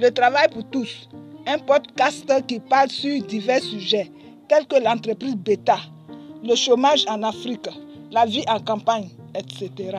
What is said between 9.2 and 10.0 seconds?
etc.